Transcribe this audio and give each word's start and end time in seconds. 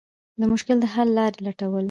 د 0.39 0.41
مشکل 0.51 0.77
د 0.81 0.85
حل 0.93 1.09
لارې 1.17 1.39
لټول. 1.47 1.79